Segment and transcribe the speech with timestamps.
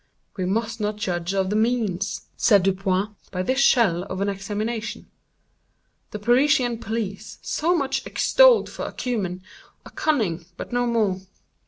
[0.35, 5.05] "We must not judge of the means," said Dupin, "by this shell of an examination.
[6.09, 9.43] The Parisian police, so much extolled for acumen,
[9.85, 11.21] are cunning, but no more.